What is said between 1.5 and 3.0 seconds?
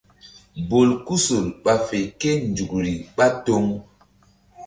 ɓa fe kénzukri